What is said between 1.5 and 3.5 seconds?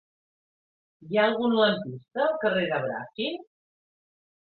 lampista al carrer de Bràfim?